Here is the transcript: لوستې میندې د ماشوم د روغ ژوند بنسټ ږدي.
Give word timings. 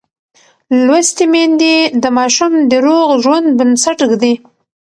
لوستې 0.85 1.25
میندې 1.31 1.75
د 2.03 2.05
ماشوم 2.17 2.53
د 2.69 2.73
روغ 2.85 3.07
ژوند 3.23 3.47
بنسټ 3.59 3.99
ږدي. 4.09 4.33